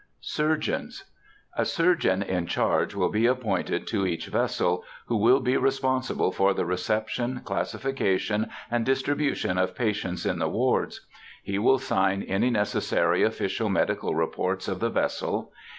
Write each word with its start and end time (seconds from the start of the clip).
SURGEONS. 0.21 1.03
A 1.55 1.63
surgeon 1.63 2.23
in 2.23 2.47
charge 2.47 2.95
will 2.95 3.11
be 3.11 3.27
appointed 3.27 3.85
to 3.85 4.07
each 4.07 4.25
vessel, 4.29 4.83
who 5.05 5.15
will 5.15 5.39
be 5.39 5.55
responsible 5.57 6.31
for 6.31 6.55
the 6.55 6.65
reception, 6.65 7.41
classification, 7.43 8.49
and 8.71 8.83
distribution 8.83 9.59
of 9.59 9.75
patients 9.75 10.25
in 10.25 10.39
the 10.39 10.49
wards. 10.49 11.05
He 11.43 11.59
will 11.59 11.77
sign 11.77 12.23
any 12.23 12.49
necessary 12.49 13.21
official 13.21 13.69
medical 13.69 14.15
reports 14.15 14.67
of 14.67 14.79
the 14.79 14.89
vessel. 14.89 15.53